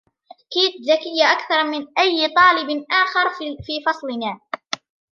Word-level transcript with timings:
كيت 0.53 0.81
ذكية 0.91 1.31
أكثر 1.31 1.63
من 1.63 1.87
أي 1.99 2.29
طالب 2.35 2.85
آخر 2.91 3.29
في 3.65 3.83
فصلنا. 3.85 4.39